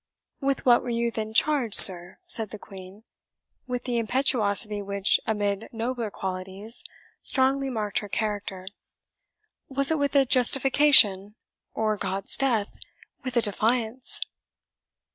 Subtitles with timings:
[0.39, 3.03] "With what were you then charged, sir?" said the Queen,
[3.67, 6.83] with the impetuosity which, amid nobler qualities,
[7.21, 8.65] strongly marked her character.
[9.69, 11.35] "Was it with a justification?
[11.75, 12.77] or, God's death!
[13.23, 14.21] with a defiance?"